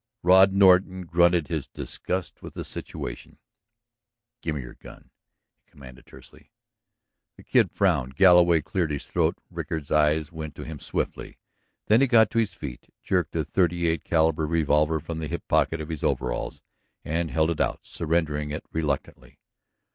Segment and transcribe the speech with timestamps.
[0.23, 3.37] Rod Norton grunted his disgust with the situation.
[4.41, 5.11] "Give me your gun,"
[5.63, 6.51] he commanded tersely.
[7.37, 8.15] The Kid frowned.
[8.15, 9.37] Galloway cleared his throat.
[9.51, 11.37] Rickard's eyes went to him swiftly.
[11.85, 15.47] Then he got to his feet, jerked a thirty eight caliber revolver from the hip
[15.47, 16.63] pocket of his overalls
[17.05, 19.37] and held it out, surrendering it reluctantly.